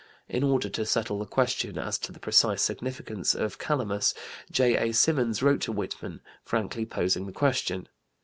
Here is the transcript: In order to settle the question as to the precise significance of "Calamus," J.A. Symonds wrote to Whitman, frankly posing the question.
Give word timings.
In 0.27 0.41
order 0.43 0.67
to 0.67 0.83
settle 0.83 1.19
the 1.19 1.27
question 1.27 1.77
as 1.77 1.99
to 1.99 2.11
the 2.11 2.17
precise 2.19 2.63
significance 2.63 3.35
of 3.35 3.59
"Calamus," 3.59 4.15
J.A. 4.49 4.93
Symonds 4.93 5.43
wrote 5.43 5.61
to 5.61 5.71
Whitman, 5.71 6.21
frankly 6.43 6.87
posing 6.87 7.27
the 7.27 7.31
question. 7.31 7.87